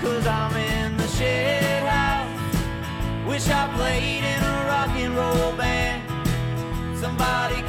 Cause 0.00 0.26
I'm 0.26 0.54
in 0.56 0.96
the 0.96 1.08
shed 1.08 1.82
house. 1.86 3.26
Wish 3.26 3.48
I 3.48 3.66
played 3.74 4.24
in 4.24 4.42
a 4.42 4.64
rock 4.66 4.90
and 4.90 5.14
roll 5.14 5.52
band. 5.56 6.02
Somebody 6.96 7.62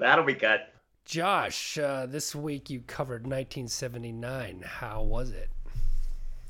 That'll 0.00 0.24
be 0.24 0.34
cut. 0.34 0.72
Josh, 1.04 1.76
uh, 1.76 2.06
this 2.06 2.34
week 2.34 2.70
you 2.70 2.80
covered 2.86 3.26
1979. 3.26 4.62
How 4.64 5.02
was 5.02 5.30
it? 5.30 5.50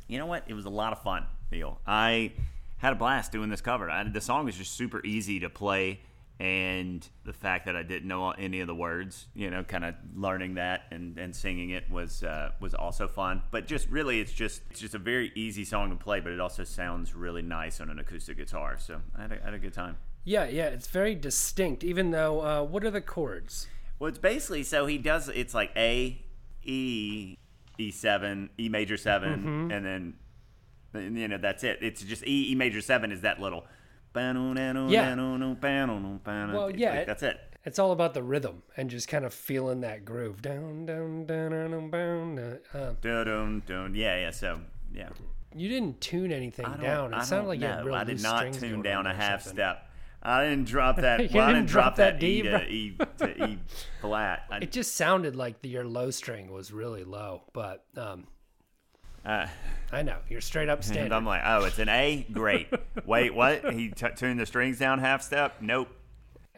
You 0.06 0.18
know 0.18 0.26
what? 0.26 0.44
It 0.46 0.54
was 0.54 0.66
a 0.66 0.70
lot 0.70 0.92
of 0.92 1.02
fun, 1.02 1.26
Neil. 1.50 1.80
I 1.84 2.32
had 2.78 2.92
a 2.92 2.96
blast 2.96 3.32
doing 3.32 3.50
this 3.50 3.60
cover. 3.60 3.90
I, 3.90 4.04
the 4.04 4.20
song 4.20 4.44
was 4.44 4.56
just 4.56 4.72
super 4.72 5.04
easy 5.04 5.40
to 5.40 5.50
play, 5.50 6.00
and 6.38 7.06
the 7.24 7.32
fact 7.32 7.66
that 7.66 7.74
I 7.74 7.82
didn't 7.82 8.06
know 8.06 8.30
any 8.30 8.60
of 8.60 8.68
the 8.68 8.74
words, 8.74 9.26
you 9.34 9.50
know, 9.50 9.64
kind 9.64 9.84
of 9.84 9.96
learning 10.14 10.54
that 10.54 10.84
and, 10.92 11.18
and 11.18 11.34
singing 11.34 11.70
it 11.70 11.90
was 11.90 12.22
uh, 12.22 12.50
was 12.60 12.74
also 12.74 13.08
fun. 13.08 13.42
But 13.50 13.66
just 13.66 13.88
really, 13.88 14.20
it's 14.20 14.32
just 14.32 14.62
it's 14.70 14.80
just 14.80 14.94
a 14.94 14.98
very 14.98 15.32
easy 15.34 15.64
song 15.64 15.90
to 15.90 15.96
play, 15.96 16.20
but 16.20 16.32
it 16.32 16.38
also 16.40 16.62
sounds 16.62 17.14
really 17.16 17.42
nice 17.42 17.80
on 17.80 17.90
an 17.90 17.98
acoustic 17.98 18.36
guitar. 18.36 18.76
So 18.78 19.00
I 19.16 19.22
had 19.22 19.32
a, 19.32 19.40
I 19.42 19.44
had 19.46 19.54
a 19.54 19.58
good 19.58 19.74
time. 19.74 19.96
Yeah, 20.24 20.46
yeah, 20.46 20.66
it's 20.66 20.86
very 20.88 21.14
distinct. 21.14 21.82
Even 21.84 22.10
though, 22.10 22.40
uh, 22.40 22.62
what 22.62 22.84
are 22.84 22.90
the 22.90 23.00
chords? 23.00 23.68
Well, 23.98 24.08
it's 24.08 24.18
basically 24.18 24.62
so 24.62 24.86
he 24.86 24.98
does. 24.98 25.28
It's 25.28 25.54
like 25.54 25.70
A, 25.76 26.22
E, 26.62 27.36
E 27.78 27.90
seven, 27.90 28.50
E 28.58 28.68
major 28.68 28.96
7 28.96 29.70
and 29.72 29.84
then 29.84 30.14
and, 30.92 31.16
you 31.18 31.28
know 31.28 31.38
that's 31.38 31.62
it. 31.64 31.78
It's 31.82 32.02
just 32.02 32.26
E, 32.26 32.50
E 32.50 32.54
major 32.54 32.80
seven 32.80 33.12
is 33.12 33.20
that 33.20 33.40
little. 33.40 33.64
Yeah. 34.90 35.10
Well, 36.52 36.70
yeah, 36.70 36.94
it- 36.94 37.06
that's 37.06 37.22
it. 37.22 37.38
It's 37.62 37.78
all 37.78 37.92
about 37.92 38.14
the 38.14 38.22
rhythm 38.22 38.62
and 38.78 38.88
just 38.88 39.06
kind 39.06 39.22
of 39.24 39.34
feeling 39.34 39.82
that 39.82 40.06
groove. 40.06 40.40
Down, 40.40 40.86
down, 40.86 41.26
down, 41.26 41.50
down, 41.50 41.90
down, 41.90 42.34
down. 42.36 42.58
Uh, 42.72 42.94
dun, 43.02 43.62
dun. 43.66 43.94
Yeah, 43.94 44.16
yeah. 44.16 44.30
So 44.30 44.60
yeah. 44.94 45.10
you 45.54 45.68
didn't 45.68 46.00
tune 46.00 46.32
anything 46.32 46.64
down. 46.80 47.12
It 47.12 47.24
sounded 47.24 47.48
like 47.48 47.60
you 47.60 47.66
had 47.66 47.84
know. 47.84 47.94
I 47.94 48.04
did 48.04 48.22
not 48.22 48.52
tune 48.54 48.80
down 48.82 49.06
a 49.06 49.14
half 49.14 49.42
something. 49.42 49.56
step. 49.58 49.89
I 50.22 50.44
didn't 50.44 50.66
drop 50.66 50.96
that. 51.00 51.20
You 51.30 51.38
well, 51.38 51.48
I 51.48 51.52
didn't 51.52 51.68
drop 51.68 51.96
drop 51.96 51.96
that, 51.96 52.20
that 52.20 52.26
E 52.26 52.42
D, 52.42 52.48
to 52.48 52.50
bro. 52.50 52.60
E 52.66 52.96
to 53.18 53.44
E 53.50 53.58
flat. 54.00 54.44
I, 54.50 54.58
It 54.58 54.72
just 54.72 54.94
sounded 54.94 55.34
like 55.36 55.62
the, 55.62 55.68
your 55.68 55.84
low 55.84 56.10
string 56.10 56.50
was 56.52 56.72
really 56.72 57.04
low, 57.04 57.42
but 57.52 57.84
um, 57.96 58.26
uh, 59.24 59.46
I 59.92 60.02
know 60.02 60.16
you're 60.28 60.40
straight 60.40 60.68
up 60.68 60.82
standard. 60.84 61.12
I'm 61.12 61.24
like, 61.26 61.42
oh, 61.44 61.64
it's 61.64 61.78
an 61.78 61.88
A. 61.88 62.26
Great. 62.32 62.68
Wait, 63.06 63.34
what? 63.34 63.72
He 63.72 63.88
t- 63.90 64.06
tuned 64.16 64.38
the 64.40 64.46
strings 64.46 64.78
down 64.78 64.98
half 64.98 65.22
step. 65.22 65.56
Nope. 65.60 65.88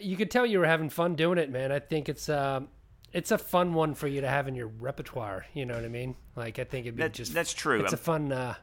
you 0.00 0.16
could 0.16 0.30
tell 0.30 0.44
you 0.46 0.58
were 0.58 0.66
having 0.66 0.90
fun 0.90 1.14
doing 1.14 1.38
it, 1.38 1.50
man. 1.50 1.70
I 1.72 1.78
think 1.80 2.08
it's 2.08 2.28
um, 2.28 2.68
it's 3.12 3.30
a 3.30 3.38
fun 3.38 3.74
one 3.74 3.94
for 3.94 4.08
you 4.08 4.20
to 4.22 4.28
have 4.28 4.48
in 4.48 4.54
your 4.54 4.68
repertoire. 4.68 5.46
You 5.54 5.66
know 5.66 5.74
what 5.74 5.84
I 5.84 5.88
mean? 5.88 6.16
Like 6.34 6.58
I 6.58 6.64
think 6.64 6.86
it'd 6.86 6.96
be 6.96 7.02
That- 7.02 7.12
just 7.14 7.32
that's 7.34 7.52
true. 7.54 7.80
It's 7.82 7.92
a 7.92 7.96
I'm- 7.96 8.02
fun, 8.04 8.32
uh, 8.32 8.54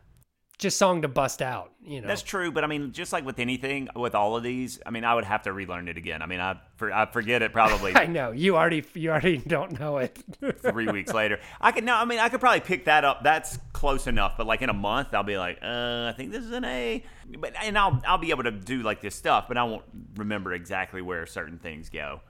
just 0.60 0.78
song 0.78 1.02
to 1.02 1.08
bust 1.08 1.42
out. 1.42 1.72
You 1.84 2.02
know, 2.02 2.08
That's 2.08 2.22
true, 2.22 2.52
but 2.52 2.64
I 2.64 2.68
mean, 2.68 2.92
just 2.92 3.12
like 3.12 3.26
with 3.26 3.40
anything, 3.40 3.90
with 3.96 4.14
all 4.14 4.36
of 4.36 4.44
these, 4.44 4.80
I 4.86 4.92
mean, 4.92 5.04
I 5.04 5.16
would 5.16 5.24
have 5.24 5.42
to 5.44 5.54
relearn 5.54 5.88
it 5.88 5.98
again. 5.98 6.22
I 6.22 6.28
mean, 6.28 6.40
I 6.40 6.60
for, 6.76 6.92
I 6.94 7.08
forget 7.08 7.42
it 7.42 7.52
probably 7.54 7.96
I 7.96 8.06
know 8.06 8.32
you 8.32 8.56
already 8.58 8.84
you 8.94 9.10
already 9.10 9.38
don't 9.38 9.80
know 9.80 9.98
it. 9.98 10.20
three 10.62 10.88
weeks 10.88 11.12
later. 11.14 11.40
I 11.60 11.72
could 11.72 11.84
no, 11.86 11.96
I 11.96 12.06
mean, 12.06 12.20
I 12.20 12.30
could 12.30 12.42
probably 12.42 12.60
pick 12.60 12.86
that 12.86 13.04
up. 13.06 13.24
That's 13.24 13.58
close 13.74 14.06
enough. 14.06 14.36
But 14.38 14.46
like 14.46 14.62
in 14.62 14.70
a 14.70 14.74
month, 14.74 15.14
I'll 15.16 15.24
be 15.24 15.38
like, 15.38 15.58
uh, 15.64 16.10
I 16.10 16.14
think 16.16 16.32
this 16.32 16.44
is 16.44 16.52
an 16.52 16.66
A. 16.66 17.04
But 17.39 17.54
and 17.64 17.76
I'll 17.78 18.00
I'll 18.06 18.17
be 18.20 18.30
able 18.30 18.44
to 18.44 18.52
do 18.52 18.83
like 18.83 19.02
this 19.02 19.16
stuff, 19.16 19.48
but 19.48 19.58
I 19.58 19.64
won't 19.64 19.83
remember 20.17 20.54
exactly 20.54 21.02
where 21.02 21.26
certain 21.26 21.58
things 21.58 21.89
go, 21.89 22.22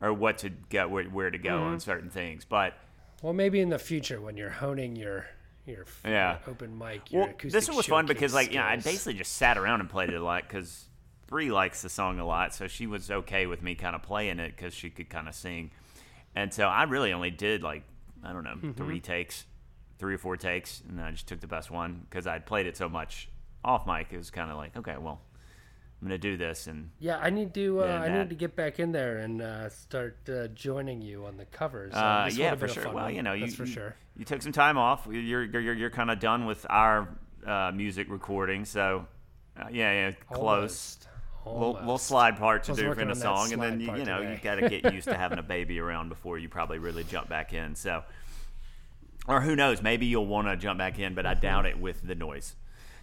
or 0.00 0.12
what 0.12 0.38
to 0.38 0.50
go, 0.50 0.86
where, 0.86 1.04
where 1.04 1.30
to 1.30 1.38
go 1.38 1.50
Mm-hmm. 1.50 1.72
on 1.72 1.80
certain 1.80 2.10
things. 2.10 2.44
But 2.44 2.74
well, 3.22 3.32
maybe 3.32 3.58
in 3.60 3.70
the 3.70 3.78
future 3.80 4.20
when 4.20 4.36
you're 4.36 4.50
honing 4.50 4.94
your 4.94 5.26
your 5.68 5.86
Yeah. 6.04 6.38
open 6.46 6.76
mic. 6.76 7.10
Your 7.12 7.26
Well, 7.26 7.34
this 7.44 7.68
one 7.68 7.76
was 7.76 7.86
fun 7.86 8.06
because, 8.06 8.34
like, 8.34 8.50
you 8.50 8.58
know, 8.58 8.64
I 8.64 8.76
basically 8.76 9.14
just 9.14 9.32
sat 9.34 9.56
around 9.58 9.80
and 9.80 9.88
played 9.90 10.10
it 10.10 10.16
a 10.16 10.24
lot 10.24 10.42
because 10.42 10.86
Bree 11.26 11.50
likes 11.52 11.82
the 11.82 11.88
song 11.90 12.18
a 12.18 12.26
lot, 12.26 12.54
so 12.54 12.66
she 12.66 12.86
was 12.86 13.10
okay 13.10 13.46
with 13.46 13.62
me 13.62 13.74
kind 13.74 13.94
of 13.94 14.02
playing 14.02 14.38
it 14.40 14.56
because 14.56 14.72
she 14.74 14.90
could 14.90 15.10
kind 15.10 15.28
of 15.28 15.34
sing. 15.34 15.70
And 16.34 16.52
so 16.52 16.66
I 16.66 16.84
really 16.84 17.12
only 17.12 17.30
did 17.30 17.62
like 17.62 17.82
I 18.24 18.32
don't 18.32 18.44
know 18.44 18.54
Mm-hmm. 18.56 18.72
three 18.72 19.00
takes, 19.00 19.44
three 19.98 20.14
or 20.14 20.18
four 20.18 20.36
takes, 20.36 20.82
and 20.88 21.00
I 21.00 21.10
just 21.12 21.26
took 21.28 21.40
the 21.40 21.46
best 21.46 21.70
one 21.70 22.06
because 22.08 22.26
I'd 22.26 22.46
played 22.46 22.66
it 22.66 22.76
so 22.76 22.88
much 22.88 23.28
off 23.64 23.86
mic. 23.86 24.08
It 24.12 24.16
was 24.16 24.30
kind 24.30 24.50
of 24.50 24.56
like, 24.56 24.76
okay, 24.76 24.96
well, 24.98 25.20
I'm 26.00 26.06
gonna 26.06 26.18
do 26.18 26.36
this, 26.36 26.68
and 26.68 26.90
Yeah, 27.00 27.18
I 27.18 27.30
need 27.30 27.52
to. 27.54 27.82
Uh, 27.82 27.86
I 27.86 28.08
need 28.08 28.28
to 28.28 28.36
get 28.36 28.54
back 28.54 28.78
in 28.78 28.92
there 28.92 29.18
and 29.18 29.42
uh, 29.42 29.68
start 29.68 30.16
uh, 30.28 30.46
joining 30.48 31.02
you 31.02 31.26
on 31.26 31.36
the 31.36 31.44
covers. 31.46 31.92
Uh, 31.92 32.30
yeah, 32.32 32.54
for 32.54 32.68
sure. 32.68 32.84
Well, 32.84 32.94
one, 32.94 33.14
you 33.14 33.22
know, 33.22 33.32
you, 33.32 33.46
that's 33.46 33.56
for 33.56 33.64
you- 33.64 33.72
sure. 33.72 33.96
You 34.16 34.24
took 34.24 34.42
some 34.42 34.52
time 34.52 34.78
off. 34.78 35.08
You're 35.10 35.44
you're 35.44 35.74
you're 35.74 35.90
kind 35.90 36.10
of 36.10 36.20
done 36.20 36.46
with 36.46 36.64
our 36.70 37.08
uh, 37.44 37.72
music 37.74 38.08
recording, 38.10 38.64
so 38.64 39.06
uh, 39.56 39.66
yeah, 39.70 39.92
yeah, 39.92 40.12
close. 40.30 40.98
Almost. 41.44 41.58
little, 41.60 41.72
little 41.74 41.98
slide 41.98 42.36
part 42.36 42.64
to 42.64 42.74
do 42.74 42.92
in 42.92 43.10
a 43.10 43.14
song, 43.14 43.52
and 43.52 43.62
then 43.62 43.80
you, 43.80 43.96
you 43.96 44.04
know 44.04 44.20
you 44.20 44.38
got 44.42 44.56
to 44.56 44.68
get 44.68 44.92
used 44.92 45.08
to 45.08 45.16
having 45.16 45.38
a 45.38 45.42
baby 45.42 45.80
around 45.80 46.10
before 46.10 46.38
you 46.38 46.48
probably 46.48 46.78
really 46.78 47.04
jump 47.04 47.28
back 47.28 47.52
in. 47.52 47.74
So, 47.74 48.04
or 49.26 49.40
who 49.40 49.56
knows, 49.56 49.82
maybe 49.82 50.06
you'll 50.06 50.26
want 50.26 50.46
to 50.48 50.56
jump 50.56 50.78
back 50.78 50.98
in, 50.98 51.14
but 51.14 51.26
I 51.26 51.34
doubt 51.34 51.66
it 51.70 51.78
with 51.78 52.06
the 52.06 52.14
noise. 52.14 52.54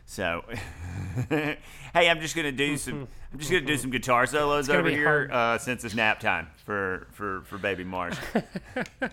So, 0.05 0.43
hey, 1.29 1.57
I'm 1.93 2.19
just 2.21 2.35
gonna 2.35 2.51
do 2.51 2.77
some. 2.77 3.07
I'm 3.33 3.39
just 3.39 3.51
gonna 3.51 3.65
do 3.65 3.77
some 3.77 3.89
guitar 3.89 4.25
solos 4.27 4.69
over 4.69 4.89
here 4.89 5.29
uh, 5.31 5.57
since 5.57 5.83
it's 5.83 5.95
nap 5.95 6.19
time 6.19 6.47
for 6.63 7.07
for 7.11 7.41
for 7.45 7.57
baby 7.57 7.83
Marsh. 7.83 8.17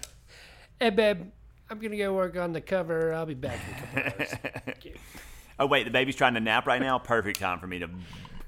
Hey, 0.81 0.91
babe, 0.91 1.31
I'm 1.71 1.79
gonna 1.79 1.97
go 1.97 2.13
work 2.13 2.37
on 2.37 2.53
the 2.53 2.61
cover. 2.61 3.15
I'll 3.15 3.25
be 3.25 3.35
back 3.35 3.61
in 3.95 3.99
a 3.99 4.11
couple 4.11 4.21
hours. 4.21 4.35
Oh 5.59 5.67
wait, 5.67 5.85
the 5.85 5.91
baby's 5.93 6.17
trying 6.17 6.35
to 6.35 6.41
nap 6.41 6.67
right 6.67 6.81
now. 6.81 6.99
Perfect 6.99 7.39
time 7.39 7.61
for 7.61 7.69
me 7.69 7.79
to 7.79 7.89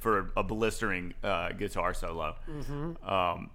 for 0.01 0.33
a 0.37 0.43
blistering 0.43 1.15
uh, 1.23 1.53
guitar 1.53 1.95
solo. 1.95 2.35
Um, 3.07 3.51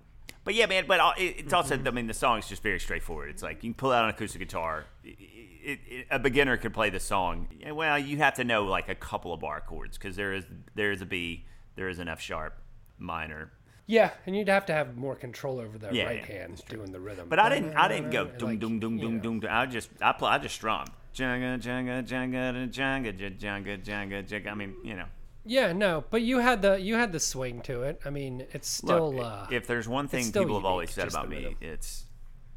but 0.50 0.56
yeah, 0.56 0.66
man. 0.66 0.86
But 0.88 1.00
it, 1.20 1.36
it's 1.38 1.54
also, 1.54 1.78
mm-hmm. 1.78 1.88
I 1.88 1.92
mean, 1.92 2.08
the 2.08 2.14
song 2.16 2.40
is 2.40 2.48
just 2.48 2.64
very 2.64 2.80
straightforward. 2.80 3.30
It's 3.30 3.44
like 3.44 3.64
you 3.64 3.70
can 3.70 3.76
pull 3.76 3.92
out 3.92 4.06
an 4.06 4.10
acoustic 4.10 4.40
guitar. 4.40 4.86
It, 5.04 5.16
it, 5.64 5.80
it, 5.88 6.08
a 6.10 6.18
beginner 6.18 6.58
could 6.58 6.74
play 6.74 6.90
the 6.90 7.00
song. 7.00 7.50
Well, 7.72 8.00
you 8.00 8.18
have 8.18 8.34
to 8.34 8.44
know 8.44 8.66
like 8.66 8.90
a 8.90 8.96
couple 8.96 9.32
of 9.32 9.42
bar 9.42 9.62
chords 9.62 9.96
because 9.96 10.16
there 10.16 10.34
is 10.34 10.46
there 10.74 10.92
is 10.92 11.04
a 11.04 11.06
B, 11.06 11.46
there 11.76 11.88
is 11.88 12.00
an 12.00 12.08
F 12.08 12.20
sharp 12.20 12.58
minor. 12.98 13.52
Yeah, 13.86 14.10
and 14.26 14.36
you'd 14.36 14.50
have 14.50 14.66
to 14.66 14.74
have 14.74 14.98
more 14.98 15.16
control 15.16 15.60
over 15.60 15.78
the 15.78 15.90
Yeah, 15.92 16.06
right 16.06 16.26
yeah, 16.28 16.40
hand 16.40 16.64
doing 16.68 16.92
the 16.92 17.00
rhythm. 17.00 17.30
But 17.30 17.38
I 17.38 17.50
didn't. 17.50 17.76
I 17.76 17.88
didn't 17.88 18.10
go 18.10 18.24
you 18.24 18.58
dum 18.58 18.80
know. 18.80 19.20
dum. 19.20 19.40
dum. 19.40 19.42
I 19.52 19.68
just 19.68 19.92
I 20.02 20.14
play. 20.14 20.32
I 20.32 20.40
just 20.40 20.56
strum. 20.56 20.88
Janga 21.14 21.62
janga 21.62 22.04
janga 22.04 22.72
janga 22.72 23.40
janga 23.40 23.84
janga 23.84 24.28
janga. 24.28 24.52
I 24.52 24.56
mean, 24.56 24.74
you 24.84 24.96
know. 24.96 25.06
Yeah, 25.50 25.74
no, 25.74 26.04
but 26.12 26.22
you 26.22 26.38
had 26.38 26.62
the 26.62 26.80
you 26.80 26.94
had 26.94 27.12
the 27.12 27.20
swing 27.20 27.62
to 27.62 27.82
it. 27.82 28.00
I 28.06 28.12
mean, 28.12 28.46
it's 28.52 28.70
still. 28.70 29.16
Look, 29.16 29.26
uh, 29.26 29.48
if 29.50 29.66
there's 29.66 29.88
one 29.88 30.08
thing 30.08 30.32
people 30.32 30.54
have 30.54 30.64
always 30.64 30.92
said 30.92 31.08
about 31.08 31.28
me, 31.28 31.56
it's 31.60 32.06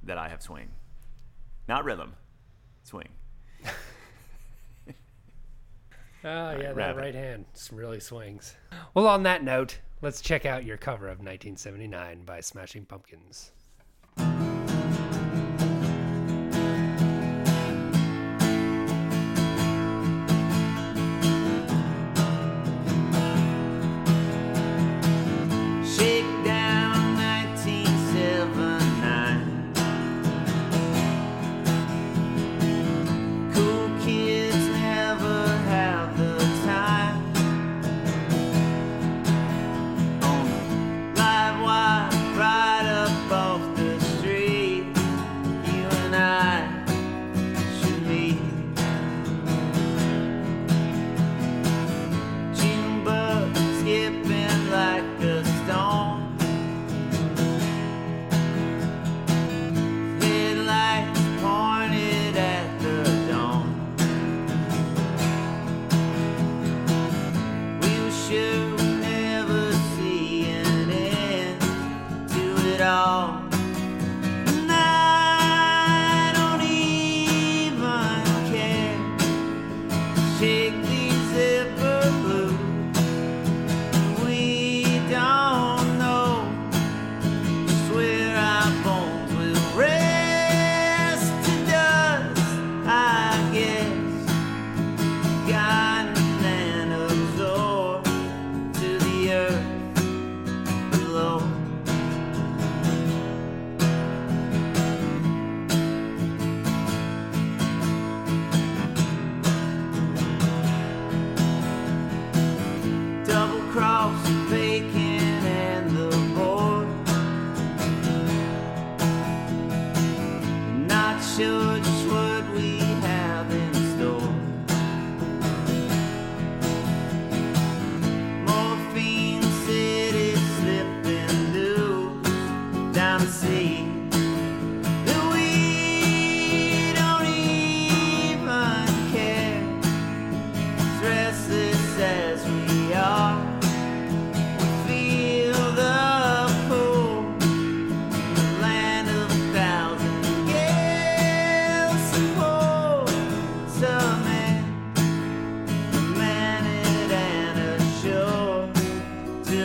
that 0.02 0.18
I 0.18 0.28
have 0.28 0.42
swing, 0.42 0.68
not 1.66 1.86
rhythm, 1.86 2.12
swing. 2.82 3.08
Oh, 6.24 6.52
yeah, 6.52 6.56
that 6.56 6.76
rabbit. 6.76 7.00
right 7.00 7.14
hand 7.14 7.46
really 7.72 7.98
swings. 7.98 8.54
Well, 8.94 9.08
on 9.08 9.24
that 9.24 9.42
note, 9.42 9.78
let's 10.02 10.20
check 10.20 10.46
out 10.46 10.64
your 10.64 10.76
cover 10.76 11.06
of 11.06 11.18
1979 11.18 12.24
by 12.24 12.40
Smashing 12.40 12.84
Pumpkins. 12.84 13.50
Shake 80.42 80.91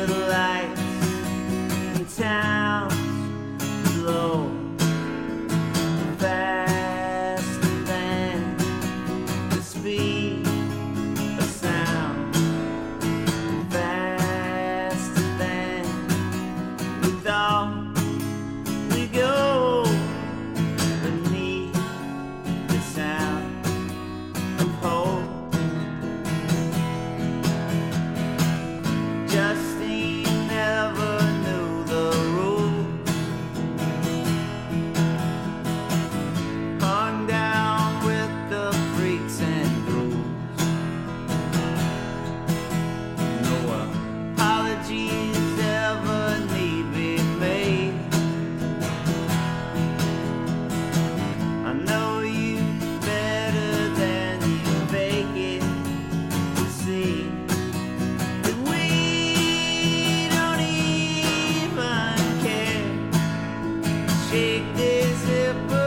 to 0.07 0.46
Shake 64.29 64.75
this 64.75 65.19
zipper 65.19 65.86